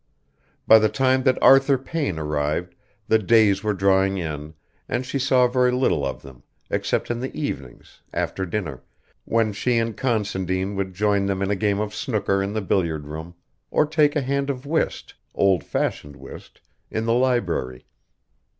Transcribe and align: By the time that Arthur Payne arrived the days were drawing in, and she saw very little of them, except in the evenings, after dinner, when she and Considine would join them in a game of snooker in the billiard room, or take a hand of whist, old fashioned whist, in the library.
By 0.65 0.79
the 0.79 0.89
time 0.89 1.21
that 1.25 1.37
Arthur 1.43 1.77
Payne 1.77 2.17
arrived 2.17 2.73
the 3.07 3.19
days 3.19 3.63
were 3.63 3.75
drawing 3.75 4.17
in, 4.17 4.55
and 4.89 5.05
she 5.05 5.19
saw 5.19 5.45
very 5.47 5.71
little 5.71 6.03
of 6.03 6.23
them, 6.23 6.41
except 6.71 7.11
in 7.11 7.19
the 7.19 7.31
evenings, 7.39 8.01
after 8.11 8.43
dinner, 8.47 8.81
when 9.25 9.53
she 9.53 9.77
and 9.77 9.95
Considine 9.95 10.75
would 10.75 10.95
join 10.95 11.27
them 11.27 11.43
in 11.43 11.51
a 11.51 11.55
game 11.55 11.79
of 11.79 11.93
snooker 11.93 12.41
in 12.41 12.53
the 12.53 12.61
billiard 12.61 13.05
room, 13.05 13.35
or 13.69 13.85
take 13.85 14.15
a 14.15 14.21
hand 14.23 14.49
of 14.49 14.65
whist, 14.65 15.13
old 15.35 15.63
fashioned 15.63 16.15
whist, 16.15 16.61
in 16.89 17.05
the 17.05 17.13
library. 17.13 17.85